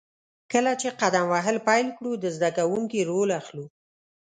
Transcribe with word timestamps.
کله 0.51 0.71
چې 0.81 0.89
قدم 1.01 1.25
وهل 1.33 1.57
پیل 1.67 1.87
کړو، 1.97 2.11
د 2.17 2.25
زده 2.35 2.49
کوونکي 2.57 2.99
رول 3.09 3.29
اخلو. 3.39 3.65